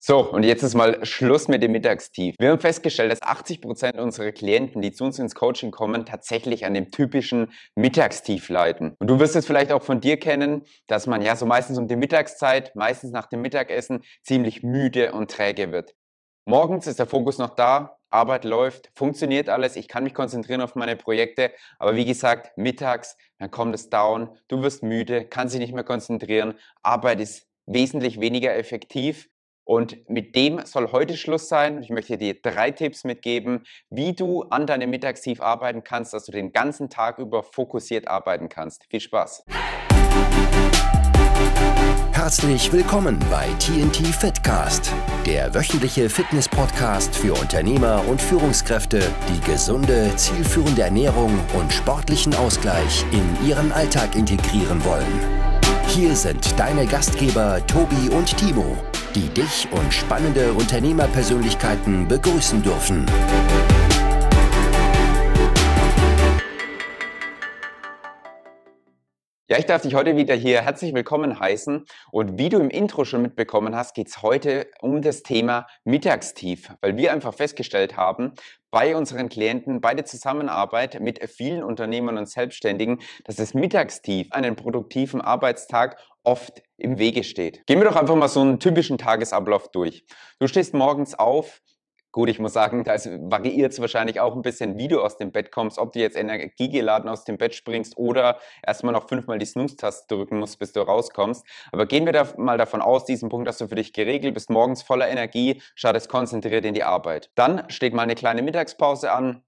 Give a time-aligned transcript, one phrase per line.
[0.00, 2.36] So, und jetzt ist mal Schluss mit dem Mittagstief.
[2.38, 6.64] Wir haben festgestellt, dass 80 Prozent unserer Klienten, die zu uns ins Coaching kommen, tatsächlich
[6.64, 8.94] an dem typischen Mittagstief leiden.
[9.00, 11.88] Und du wirst es vielleicht auch von dir kennen, dass man ja so meistens um
[11.88, 15.96] die Mittagszeit, meistens nach dem Mittagessen, ziemlich müde und träge wird.
[16.46, 20.76] Morgens ist der Fokus noch da, Arbeit läuft, funktioniert alles, ich kann mich konzentrieren auf
[20.76, 25.60] meine Projekte, aber wie gesagt, mittags, dann kommt es down, du wirst müde, kannst dich
[25.60, 29.28] nicht mehr konzentrieren, Arbeit ist wesentlich weniger effektiv
[29.68, 31.82] und mit dem soll heute Schluss sein.
[31.82, 36.32] Ich möchte dir drei Tipps mitgeben, wie du an deinem Mittagstief arbeiten kannst, dass du
[36.32, 38.86] den ganzen Tag über fokussiert arbeiten kannst.
[38.88, 39.44] Viel Spaß!
[42.12, 44.90] Herzlich willkommen bei TNT Fitcast,
[45.26, 53.48] der wöchentliche Fitness-Podcast für Unternehmer und Führungskräfte, die gesunde, zielführende Ernährung und sportlichen Ausgleich in
[53.48, 55.20] ihren Alltag integrieren wollen.
[55.88, 58.76] Hier sind deine Gastgeber Tobi und Timo
[59.14, 63.06] die dich und spannende Unternehmerpersönlichkeiten begrüßen dürfen.
[69.50, 71.86] Ja, ich darf dich heute wieder hier herzlich willkommen heißen.
[72.10, 76.74] Und wie du im Intro schon mitbekommen hast, geht es heute um das Thema Mittagstief,
[76.82, 78.34] weil wir einfach festgestellt haben,
[78.70, 84.54] bei unseren Klienten, bei der Zusammenarbeit mit vielen Unternehmern und Selbstständigen, dass das Mittagstief einen
[84.54, 87.66] produktiven Arbeitstag oft im Wege steht.
[87.66, 90.04] Gehen wir doch einfach mal so einen typischen Tagesablauf durch.
[90.40, 91.62] Du stehst morgens auf,
[92.10, 95.30] Gut, ich muss sagen, da variiert es wahrscheinlich auch ein bisschen, wie du aus dem
[95.30, 99.44] Bett kommst, ob du jetzt energiegeladen aus dem Bett springst oder erstmal noch fünfmal die
[99.44, 101.44] Snooze-Taste drücken musst, bis du rauskommst.
[101.70, 104.48] Aber gehen wir da mal davon aus, diesen Punkt hast du für dich geregelt, bist
[104.48, 107.30] morgens voller Energie, startest konzentriert in die Arbeit.
[107.34, 109.42] Dann steht mal eine kleine Mittagspause an,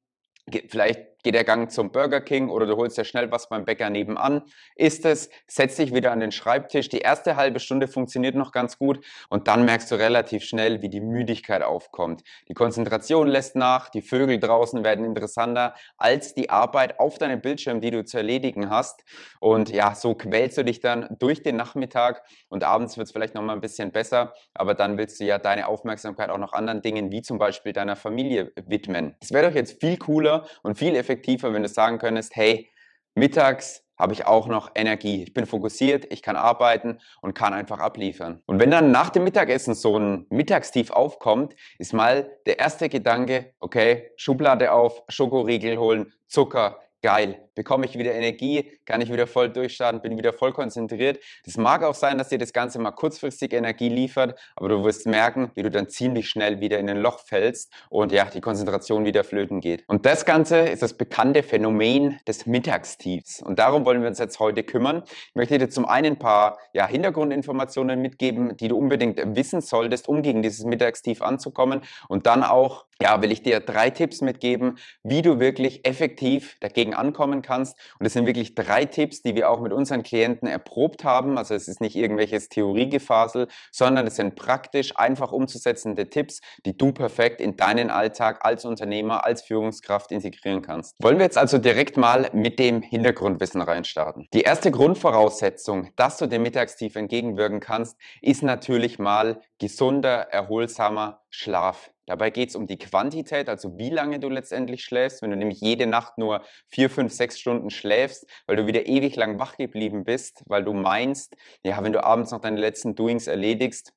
[0.69, 3.91] vielleicht geht der Gang zum Burger King oder du holst ja schnell was beim Bäcker
[3.91, 4.43] nebenan,
[4.77, 6.89] isst es, setzt dich wieder an den Schreibtisch.
[6.89, 10.89] Die erste halbe Stunde funktioniert noch ganz gut und dann merkst du relativ schnell, wie
[10.89, 12.23] die Müdigkeit aufkommt.
[12.49, 17.81] Die Konzentration lässt nach, die Vögel draußen werden interessanter als die Arbeit auf deinem Bildschirm,
[17.81, 19.05] die du zu erledigen hast.
[19.41, 23.35] Und ja, so quälst du dich dann durch den Nachmittag und abends wird es vielleicht
[23.35, 27.11] nochmal ein bisschen besser, aber dann willst du ja deine Aufmerksamkeit auch noch anderen Dingen,
[27.13, 29.17] wie zum Beispiel deiner Familie widmen.
[29.21, 32.71] Es wäre doch jetzt viel cooler und viel effektiver, effektiver, wenn du sagen könntest, hey,
[33.15, 35.25] mittags habe ich auch noch Energie.
[35.25, 38.43] Ich bin fokussiert, ich kann arbeiten und kann einfach abliefern.
[38.47, 43.53] Und wenn dann nach dem Mittagessen so ein Mittagstief aufkommt, ist mal der erste Gedanke,
[43.59, 49.51] okay, Schublade auf, Schokoriegel holen, Zucker, geil, bekomme ich wieder Energie, kann ich wieder voll
[49.51, 51.19] durchstarten, bin wieder voll konzentriert.
[51.45, 55.05] Das mag auch sein, dass dir das Ganze mal kurzfristig Energie liefert, aber du wirst
[55.05, 59.05] merken, wie du dann ziemlich schnell wieder in ein Loch fällst und ja, die Konzentration
[59.05, 59.85] wieder flöten geht.
[59.89, 63.43] Und das Ganze ist das bekannte Phänomen des Mittagstiefs.
[63.43, 65.03] Und darum wollen wir uns jetzt heute kümmern.
[65.05, 70.09] Ich möchte dir zum einen ein paar ja, Hintergrundinformationen mitgeben, die du unbedingt wissen solltest,
[70.09, 71.83] um gegen dieses Mittagstief anzukommen.
[72.09, 76.95] Und dann auch, ja, will ich dir drei Tipps mitgeben, wie du wirklich effektiv dagegen
[76.95, 77.50] ankommen kannst.
[77.59, 81.37] Und es sind wirklich drei Tipps, die wir auch mit unseren Klienten erprobt haben.
[81.37, 86.93] Also es ist nicht irgendwelches Theoriegefasel, sondern es sind praktisch einfach umzusetzende Tipps, die du
[86.93, 90.95] perfekt in deinen Alltag als Unternehmer, als Führungskraft integrieren kannst.
[91.01, 94.29] Wollen wir jetzt also direkt mal mit dem Hintergrundwissen reinstarten.
[94.33, 101.91] Die erste Grundvoraussetzung, dass du dem Mittagstief entgegenwirken kannst, ist natürlich mal gesunder, erholsamer Schlaf.
[102.11, 105.23] Dabei geht es um die Quantität, also wie lange du letztendlich schläfst.
[105.23, 109.15] Wenn du nämlich jede Nacht nur vier, fünf, sechs Stunden schläfst, weil du wieder ewig
[109.15, 113.29] lang wach geblieben bist, weil du meinst, ja, wenn du abends noch deine letzten Doings
[113.29, 113.93] erledigst,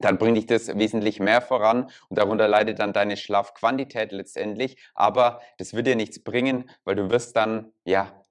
[0.00, 4.76] dann bringt dich das wesentlich mehr voran und darunter leidet dann deine Schlafquantität letztendlich.
[4.92, 8.23] Aber das wird dir nichts bringen, weil du wirst dann, ja,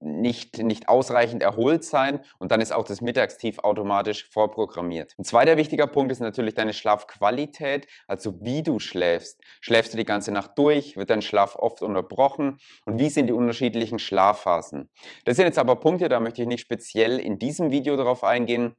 [0.00, 5.14] nicht, nicht ausreichend erholt sein und dann ist auch das Mittagstief automatisch vorprogrammiert.
[5.18, 9.40] Ein zweiter wichtiger Punkt ist natürlich deine Schlafqualität, also wie du schläfst.
[9.60, 10.96] Schläfst du die ganze Nacht durch?
[10.96, 12.58] Wird dein Schlaf oft unterbrochen?
[12.84, 14.88] Und wie sind die unterschiedlichen Schlafphasen?
[15.24, 18.76] Das sind jetzt aber Punkte, da möchte ich nicht speziell in diesem Video darauf eingehen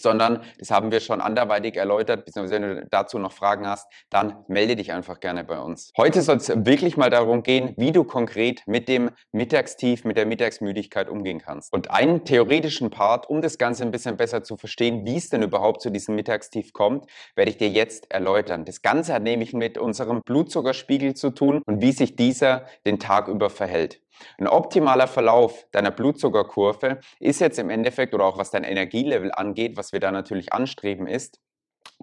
[0.00, 4.44] sondern das haben wir schon anderweitig erläutert, beziehungsweise wenn du dazu noch Fragen hast, dann
[4.48, 5.92] melde dich einfach gerne bei uns.
[5.96, 10.26] Heute soll es wirklich mal darum gehen, wie du konkret mit dem Mittagstief, mit der
[10.26, 11.72] Mittagsmüdigkeit umgehen kannst.
[11.72, 15.42] Und einen theoretischen Part, um das Ganze ein bisschen besser zu verstehen, wie es denn
[15.42, 17.06] überhaupt zu diesem Mittagstief kommt,
[17.36, 18.64] werde ich dir jetzt erläutern.
[18.64, 23.28] Das Ganze hat nämlich mit unserem Blutzuckerspiegel zu tun und wie sich dieser den Tag
[23.28, 24.00] über verhält.
[24.38, 29.76] Ein optimaler Verlauf deiner Blutzuckerkurve ist jetzt im Endeffekt oder auch was dein Energielevel angeht,
[29.76, 31.40] was wir da natürlich anstreben, ist,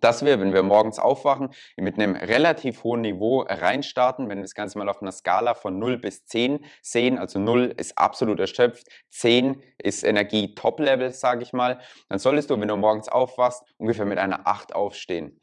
[0.02, 4.54] dass wir, wenn wir morgens aufwachen, mit einem relativ hohen Niveau reinstarten, wenn wir das
[4.54, 8.88] Ganze mal auf einer Skala von 0 bis 10 sehen, also 0 ist absolut erschöpft,
[9.10, 14.06] 10 ist Energie Top-Level, sage ich mal, dann solltest du, wenn du morgens aufwachst, ungefähr
[14.06, 15.40] mit einer 8 aufstehen.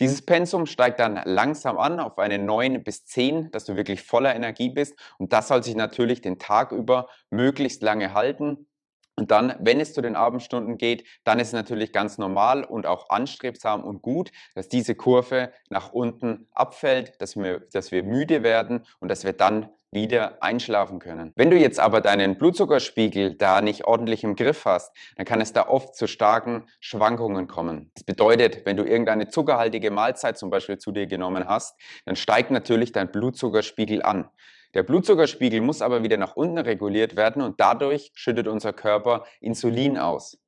[0.00, 4.34] Dieses Pensum steigt dann langsam an auf eine 9 bis 10, dass du wirklich voller
[4.34, 8.69] Energie bist und das soll sich natürlich den Tag über möglichst lange halten.
[9.16, 12.86] Und dann, wenn es zu den Abendstunden geht, dann ist es natürlich ganz normal und
[12.86, 18.42] auch anstrebsam und gut, dass diese Kurve nach unten abfällt, dass wir, dass wir müde
[18.42, 21.32] werden und dass wir dann wieder einschlafen können.
[21.34, 25.52] Wenn du jetzt aber deinen Blutzuckerspiegel da nicht ordentlich im Griff hast, dann kann es
[25.52, 27.90] da oft zu starken Schwankungen kommen.
[27.94, 32.50] Das bedeutet, wenn du irgendeine zuckerhaltige Mahlzeit zum Beispiel zu dir genommen hast, dann steigt
[32.50, 34.28] natürlich dein Blutzuckerspiegel an.
[34.74, 39.98] Der Blutzuckerspiegel muss aber wieder nach unten reguliert werden und dadurch schüttet unser Körper Insulin
[39.98, 40.38] aus.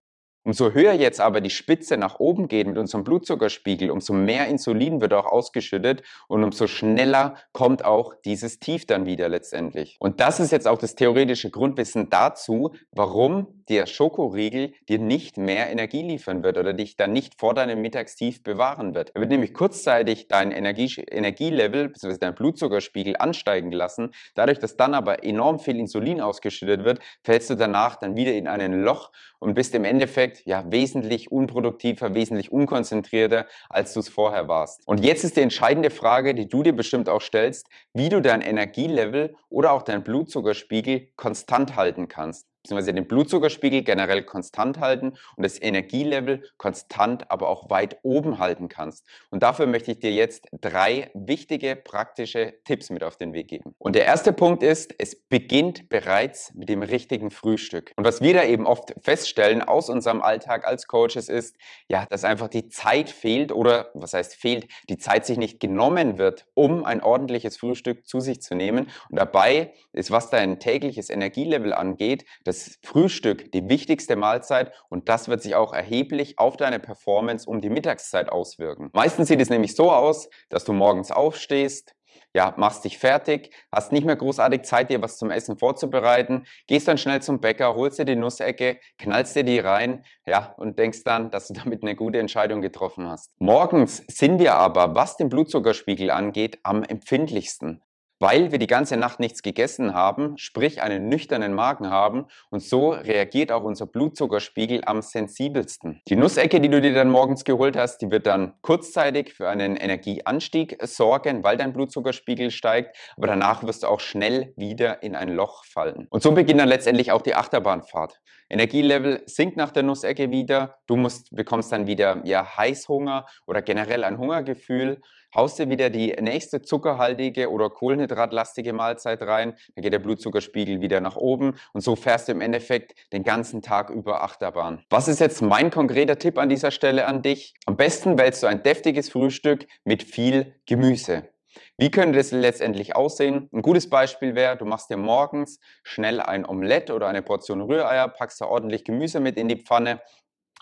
[0.45, 5.01] Umso höher jetzt aber die Spitze nach oben geht mit unserem Blutzuckerspiegel, umso mehr Insulin
[5.01, 9.97] wird auch ausgeschüttet und umso schneller kommt auch dieses Tief dann wieder letztendlich.
[10.01, 15.71] Und das ist jetzt auch das theoretische Grundwissen dazu, warum der Schokoriegel dir nicht mehr
[15.71, 19.11] Energie liefern wird oder dich dann nicht vor deinem Mittagstief bewahren wird.
[19.15, 22.19] Er wird nämlich kurzzeitig dein Energie Energielevel bzw.
[22.19, 24.13] dein Blutzuckerspiegel ansteigen lassen.
[24.35, 28.49] Dadurch, dass dann aber enorm viel Insulin ausgeschüttet wird, fällst du danach dann wieder in
[28.49, 34.49] ein Loch und bist im Endeffekt ja wesentlich unproduktiver, wesentlich unkonzentrierter, als du es vorher
[34.49, 34.87] warst.
[34.87, 38.41] Und jetzt ist die entscheidende Frage, die du dir bestimmt auch stellst, wie du dein
[38.41, 45.43] Energielevel oder auch dein Blutzuckerspiegel konstant halten kannst beziehungsweise den Blutzuckerspiegel generell konstant halten und
[45.45, 49.05] das Energielevel konstant, aber auch weit oben halten kannst.
[49.31, 53.75] Und dafür möchte ich dir jetzt drei wichtige praktische Tipps mit auf den Weg geben.
[53.79, 57.93] Und der erste Punkt ist, es beginnt bereits mit dem richtigen Frühstück.
[57.97, 61.57] Und was wir da eben oft feststellen aus unserem Alltag als Coaches ist,
[61.89, 66.19] ja, dass einfach die Zeit fehlt oder was heißt fehlt, die Zeit sich nicht genommen
[66.19, 68.89] wird, um ein ordentliches Frühstück zu sich zu nehmen.
[69.11, 72.52] Und dabei ist, was dein tägliches Energielevel angeht, das
[72.83, 77.71] Frühstück die wichtigste Mahlzeit und das wird sich auch erheblich auf deine Performance um die
[77.71, 78.91] Mittagszeit auswirken.
[78.93, 81.95] Meistens sieht es nämlich so aus, dass du morgens aufstehst,
[82.35, 86.89] ja, machst dich fertig, hast nicht mehr großartig Zeit, dir was zum Essen vorzubereiten, gehst
[86.89, 91.05] dann schnell zum Bäcker, holst dir die Nussecke, knallst dir die rein, ja, und denkst
[91.05, 93.31] dann, dass du damit eine gute Entscheidung getroffen hast.
[93.39, 97.83] Morgens sind wir aber, was den Blutzuckerspiegel angeht, am empfindlichsten
[98.23, 102.91] weil wir die ganze Nacht nichts gegessen haben, sprich einen nüchternen Magen haben und so
[102.91, 106.01] reagiert auch unser Blutzuckerspiegel am sensibelsten.
[106.07, 109.75] Die Nussecke, die du dir dann morgens geholt hast, die wird dann kurzzeitig für einen
[109.75, 115.31] Energieanstieg sorgen, weil dein Blutzuckerspiegel steigt, aber danach wirst du auch schnell wieder in ein
[115.31, 116.07] Loch fallen.
[116.09, 118.21] Und so beginnt dann letztendlich auch die Achterbahnfahrt.
[118.49, 124.05] Energielevel sinkt nach der Nussecke wieder, du musst, bekommst dann wieder ja, Heißhunger oder generell
[124.05, 125.01] ein Hungergefühl
[125.35, 127.71] haust dir wieder die nächste zuckerhaltige oder
[128.13, 132.41] kohlenhydratlastige Mahlzeit rein, dann geht der Blutzuckerspiegel wieder nach oben und so fährst du im
[132.41, 134.85] Endeffekt den ganzen Tag über Achterbahn.
[134.91, 137.55] Was ist jetzt mein konkreter Tipp an dieser Stelle an dich?
[137.67, 141.29] Am besten wählst du ein deftiges Frühstück mit viel Gemüse.
[141.77, 143.49] Wie könnte das letztendlich aussehen?
[143.53, 148.09] Ein gutes Beispiel wäre, du machst dir morgens schnell ein Omelett oder eine Portion Rühreier,
[148.09, 150.01] packst da ordentlich Gemüse mit in die Pfanne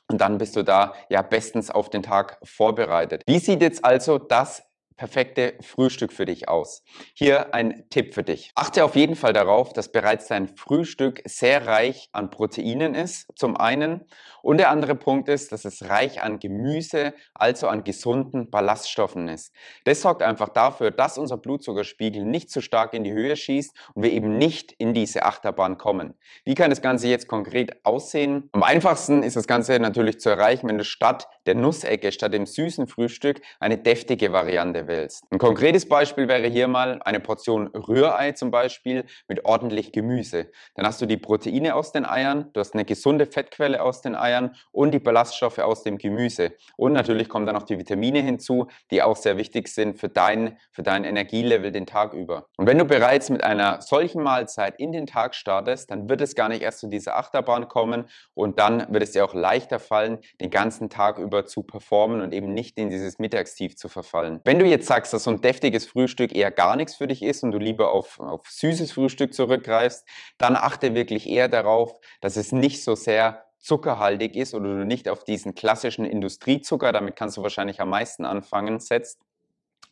[0.09, 3.23] und dann bist du da ja bestens auf den Tag vorbereitet.
[3.27, 4.65] Wie sieht jetzt also das
[5.01, 6.83] perfekte Frühstück für dich aus?
[7.15, 8.53] Hier ein Tipp für dich.
[8.55, 13.57] Achte auf jeden Fall darauf, dass bereits dein Frühstück sehr reich an Proteinen ist, zum
[13.57, 14.05] einen.
[14.43, 19.55] Und der andere Punkt ist, dass es reich an Gemüse, also an gesunden Ballaststoffen ist.
[19.85, 24.03] Das sorgt einfach dafür, dass unser Blutzuckerspiegel nicht zu stark in die Höhe schießt und
[24.03, 26.13] wir eben nicht in diese Achterbahn kommen.
[26.45, 28.51] Wie kann das Ganze jetzt konkret aussehen?
[28.53, 32.47] Am einfachsten ist das Ganze natürlich zu erreichen, wenn du statt der Nussecke, statt dem
[32.47, 35.25] süßen Frühstück eine deftige Variante wählst.
[35.31, 40.47] Ein konkretes Beispiel wäre hier mal eine Portion Rührei zum Beispiel mit ordentlich Gemüse.
[40.77, 44.15] Dann hast du die Proteine aus den Eiern, du hast eine gesunde Fettquelle aus den
[44.15, 46.53] Eiern und die Ballaststoffe aus dem Gemüse.
[46.77, 50.57] Und natürlich kommen dann auch die Vitamine hinzu, die auch sehr wichtig sind für dein,
[50.71, 52.47] für dein Energielevel den Tag über.
[52.59, 56.37] Und wenn du bereits mit einer solchen Mahlzeit in den Tag startest, dann wird es
[56.37, 58.05] gar nicht erst zu dieser Achterbahn kommen
[58.35, 62.35] und dann wird es dir auch leichter fallen, den ganzen Tag über zu performen und
[62.35, 64.41] eben nicht in dieses Mittagstief zu verfallen.
[64.45, 67.23] Wenn du jetzt jetzt sagst, dass so ein deftiges Frühstück eher gar nichts für dich
[67.23, 70.07] ist und du lieber auf, auf süßes Frühstück zurückgreifst,
[70.39, 75.09] dann achte wirklich eher darauf, dass es nicht so sehr zuckerhaltig ist oder du nicht
[75.09, 79.21] auf diesen klassischen Industriezucker, damit kannst du wahrscheinlich am meisten anfangen, setzt,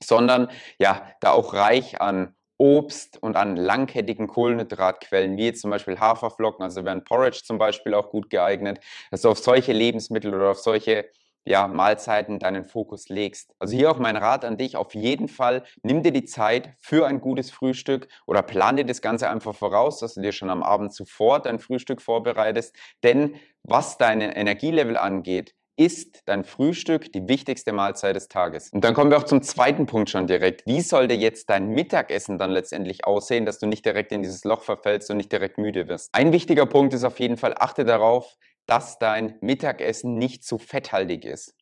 [0.03, 6.01] sondern ja, da auch reich an Obst und an langkettigen Kohlenhydratquellen, wie jetzt zum Beispiel
[6.01, 10.51] Haferflocken, also wären Porridge zum Beispiel auch gut geeignet, dass du auf solche Lebensmittel oder
[10.51, 11.09] auf solche
[11.49, 13.55] ja, Mahlzeiten deinen Fokus legst.
[13.59, 17.07] Also hier auch mein Rat an dich, auf jeden Fall nimm dir die Zeit für
[17.07, 20.63] ein gutes Frühstück oder plan dir das Ganze einfach voraus, dass du dir schon am
[20.63, 27.73] Abend zuvor dein Frühstück vorbereitest, denn was dein Energielevel angeht, ist dein Frühstück die wichtigste
[27.73, 28.71] Mahlzeit des Tages.
[28.71, 30.67] Und dann kommen wir auch zum zweiten Punkt schon direkt.
[30.67, 34.63] Wie sollte jetzt dein Mittagessen dann letztendlich aussehen, dass du nicht direkt in dieses Loch
[34.63, 36.11] verfällst und nicht direkt müde wirst?
[36.13, 38.37] Ein wichtiger Punkt ist auf jeden Fall, achte darauf,
[38.69, 41.55] dass dein Mittagessen nicht zu fetthaltig ist.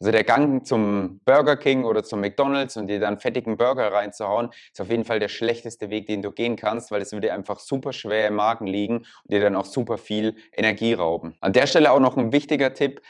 [0.00, 4.50] Also der Gang zum Burger King oder zum McDonald's und dir dann fettigen Burger reinzuhauen,
[4.72, 7.60] ist auf jeden Fall der schlechteste Weg, den du gehen kannst, weil es würde einfach
[7.60, 11.36] super schwer im Magen liegen und dir dann auch super viel Energie rauben.
[11.40, 13.02] An der Stelle auch noch ein wichtiger Tipp.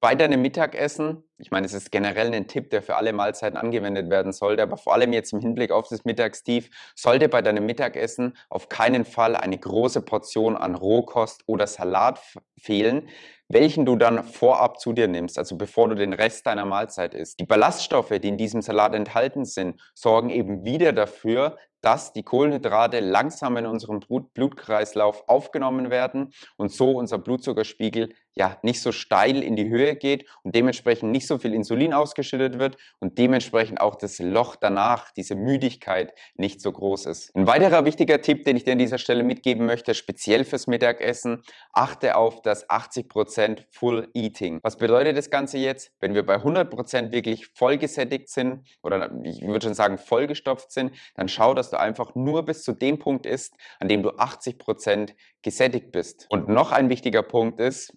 [0.00, 4.08] Bei deinem Mittagessen, ich meine, es ist generell ein Tipp, der für alle Mahlzeiten angewendet
[4.08, 8.36] werden sollte, aber vor allem jetzt im Hinblick auf das Mittagstief, sollte bei deinem Mittagessen
[8.48, 12.20] auf keinen Fall eine große Portion an Rohkost oder Salat
[12.58, 13.08] fehlen,
[13.48, 17.38] welchen du dann vorab zu dir nimmst, also bevor du den Rest deiner Mahlzeit isst.
[17.38, 22.98] Die Ballaststoffe, die in diesem Salat enthalten sind, sorgen eben wieder dafür, dass die Kohlenhydrate
[22.98, 29.54] langsam in unserem Blutkreislauf aufgenommen werden und so unser Blutzuckerspiegel ja nicht so steil in
[29.54, 34.18] die Höhe geht und dementsprechend nicht so viel Insulin ausgeschüttet wird und dementsprechend auch das
[34.18, 37.34] Loch danach, diese Müdigkeit nicht so groß ist.
[37.34, 41.42] Ein weiterer wichtiger Tipp, den ich dir an dieser Stelle mitgeben möchte, speziell fürs Mittagessen,
[41.72, 44.60] achte auf das 80% Full Eating.
[44.62, 45.92] Was bedeutet das Ganze jetzt?
[46.00, 51.28] Wenn wir bei 100% wirklich vollgesättigt sind oder ich würde schon sagen vollgestopft sind, dann
[51.28, 55.92] schau, dass du einfach nur bis zu dem Punkt isst, an dem du 80% gesättigt
[55.92, 56.26] bist.
[56.28, 57.96] Und noch ein wichtiger Punkt ist,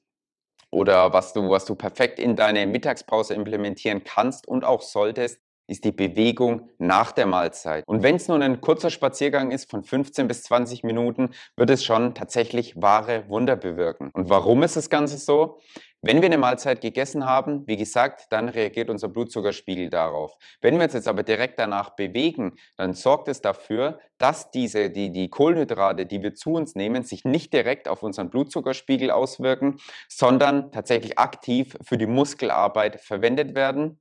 [0.71, 5.85] oder was du, was du perfekt in deine Mittagspause implementieren kannst und auch solltest, ist
[5.85, 7.83] die Bewegung nach der Mahlzeit.
[7.87, 11.83] Und wenn es nur ein kurzer Spaziergang ist von 15 bis 20 Minuten, wird es
[11.83, 14.09] schon tatsächlich wahre Wunder bewirken.
[14.13, 15.59] Und warum ist das Ganze so?
[16.01, 20.37] Wenn wir eine Mahlzeit gegessen haben, wie gesagt, dann reagiert unser Blutzuckerspiegel darauf.
[20.61, 25.11] Wenn wir uns jetzt aber direkt danach bewegen, dann sorgt es dafür, dass diese, die,
[25.11, 29.77] die Kohlenhydrate, die wir zu uns nehmen, sich nicht direkt auf unseren Blutzuckerspiegel auswirken,
[30.07, 33.99] sondern tatsächlich aktiv für die Muskelarbeit verwendet werden.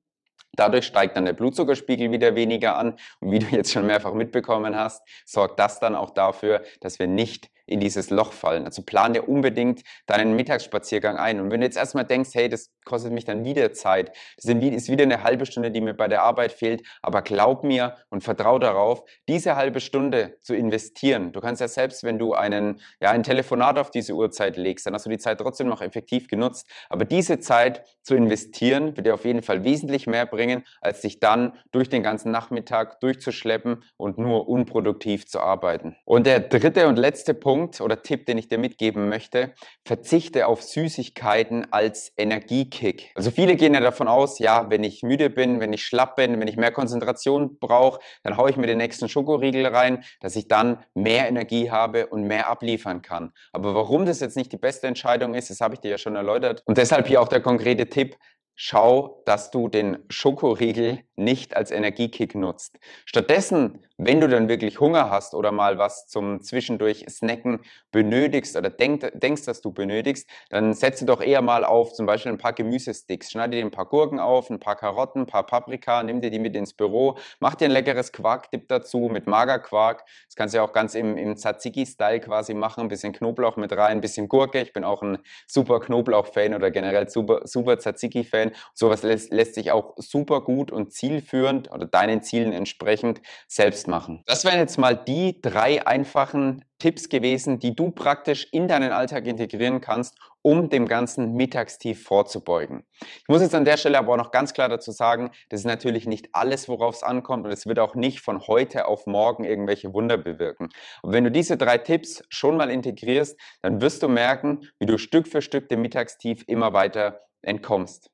[0.53, 2.97] Dadurch steigt dann der Blutzuckerspiegel wieder weniger an.
[3.19, 7.09] Und wie du jetzt schon mehrfach mitbekommen hast, sorgt das dann auch dafür, dass wir
[7.09, 8.65] nicht in dieses Loch fallen.
[8.65, 11.41] Also plan dir unbedingt deinen Mittagsspaziergang ein.
[11.41, 14.89] Und wenn du jetzt erstmal denkst, hey, das kostet mich dann wieder Zeit, das ist
[14.89, 18.59] wieder eine halbe Stunde, die mir bei der Arbeit fehlt, aber glaub mir und vertrau
[18.59, 21.33] darauf, diese halbe Stunde zu investieren.
[21.33, 24.95] Du kannst ja selbst, wenn du einen, ja, ein Telefonat auf diese Uhrzeit legst, dann
[24.95, 26.67] hast du die Zeit trotzdem noch effektiv genutzt.
[26.89, 31.21] Aber diese Zeit zu investieren, wird dir auf jeden Fall wesentlich mehr bringen, als dich
[31.21, 35.97] dann durch den ganzen Nachmittag durchzuschleppen und nur unproduktiv zu arbeiten.
[36.05, 39.53] Und der dritte und letzte Punkt, Punkt oder Tipp, den ich dir mitgeben möchte,
[39.85, 43.11] verzichte auf Süßigkeiten als Energiekick.
[43.17, 46.39] Also viele gehen ja davon aus, ja, wenn ich müde bin, wenn ich schlapp bin,
[46.41, 50.47] wenn ich mehr Konzentration brauche, dann haue ich mir den nächsten Schokoriegel rein, dass ich
[50.47, 53.33] dann mehr Energie habe und mehr abliefern kann.
[53.53, 56.15] Aber warum das jetzt nicht die beste Entscheidung ist, das habe ich dir ja schon
[56.15, 56.63] erläutert.
[56.65, 58.17] Und deshalb hier auch der konkrete Tipp,
[58.55, 62.79] schau, dass du den Schokoriegel nicht als Energiekick nutzt.
[63.05, 68.71] Stattdessen, wenn du dann wirklich Hunger hast oder mal was zum zwischendurch Snacken benötigst oder
[68.71, 72.53] denk, denkst, dass du benötigst, dann setze doch eher mal auf zum Beispiel ein paar
[72.53, 73.33] Gemüsesticks.
[73.33, 76.39] Schneide dir ein paar Gurken auf, ein paar Karotten, ein paar Paprika, nimm dir die
[76.39, 80.05] mit ins Büro, mach dir ein leckeres Quarkdip dazu mit Magerquark.
[80.27, 83.73] Das kannst du ja auch ganz im, im Tzatziki-Style quasi machen, ein bisschen Knoblauch mit
[83.73, 84.61] rein, ein bisschen Gurke.
[84.61, 85.19] Ich bin auch ein
[85.49, 88.53] super Knoblauch-Fan oder generell super, super Tzatziki-Fan.
[88.75, 94.23] Sowas lässt, lässt sich auch super gut und zielführend oder deinen Zielen entsprechend selbst machen.
[94.27, 99.27] Das wären jetzt mal die drei einfachen Tipps gewesen, die du praktisch in deinen Alltag
[99.27, 102.85] integrieren kannst, um dem ganzen Mittagstief vorzubeugen.
[103.01, 105.67] Ich muss jetzt an der Stelle aber auch noch ganz klar dazu sagen, das ist
[105.67, 109.45] natürlich nicht alles, worauf es ankommt und es wird auch nicht von heute auf morgen
[109.45, 110.69] irgendwelche Wunder bewirken.
[111.03, 114.99] Und wenn du diese drei Tipps schon mal integrierst, dann wirst du merken, wie du
[114.99, 118.11] Stück für Stück dem Mittagstief immer weiter entkommst.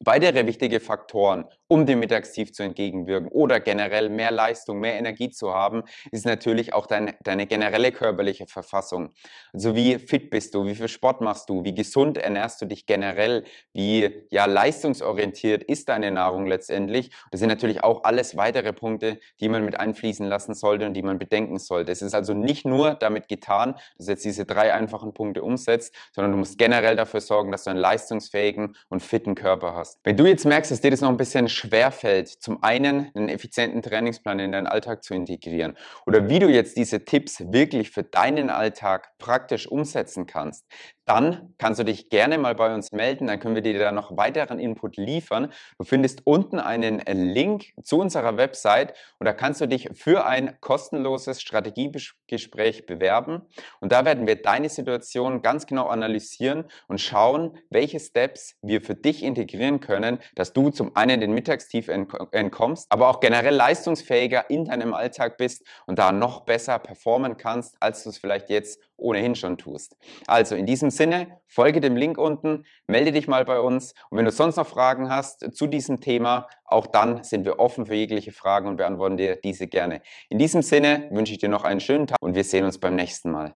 [0.00, 5.52] Weitere wichtige Faktoren, um dem Mittagstief zu entgegenwirken oder generell mehr Leistung, mehr Energie zu
[5.52, 9.10] haben, ist natürlich auch deine, deine generelle körperliche Verfassung.
[9.52, 12.86] Also wie fit bist du, wie viel Sport machst du, wie gesund ernährst du dich
[12.86, 17.10] generell, wie ja, leistungsorientiert ist deine Nahrung letztendlich.
[17.32, 21.02] Das sind natürlich auch alles weitere Punkte, die man mit einfließen lassen sollte und die
[21.02, 21.90] man bedenken sollte.
[21.90, 25.92] Es ist also nicht nur damit getan, dass du jetzt diese drei einfachen Punkte umsetzt,
[26.12, 29.98] sondern du musst generell dafür sorgen, dass du einen leistungsfähigen und fitten Körper hast.
[30.04, 33.28] Wenn du jetzt merkst, dass dir das noch ein bisschen schwer fällt, zum einen einen
[33.28, 38.02] effizienten Trainingsplan in deinen Alltag zu integrieren oder wie du jetzt diese Tipps wirklich für
[38.02, 40.66] deinen Alltag praktisch umsetzen kannst,
[41.06, 44.16] dann kannst du dich gerne mal bei uns melden, dann können wir dir da noch
[44.16, 45.52] weiteren Input liefern.
[45.78, 50.60] Du findest unten einen Link zu unserer Website und da kannst du dich für ein
[50.60, 53.42] kostenloses Strategiegespräch bewerben
[53.80, 58.94] und da werden wir deine Situation ganz genau analysieren und schauen, welche Steps wir für
[58.94, 64.66] dich integrieren können, dass du zum einen den Mittagstief entkommst, aber auch generell leistungsfähiger in
[64.66, 69.34] deinem Alltag bist und da noch besser performen kannst, als du es vielleicht jetzt ohnehin
[69.34, 69.96] schon tust.
[70.26, 74.24] Also in diesem Sinne, folge dem Link unten, melde dich mal bei uns und wenn
[74.24, 78.32] du sonst noch Fragen hast zu diesem Thema, auch dann sind wir offen für jegliche
[78.32, 80.00] Fragen und beantworten dir diese gerne.
[80.28, 82.96] In diesem Sinne wünsche ich dir noch einen schönen Tag und wir sehen uns beim
[82.96, 83.52] nächsten Mal.